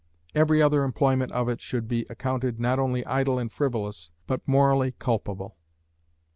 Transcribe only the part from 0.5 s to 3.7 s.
other employment of it should be accounted not only idle and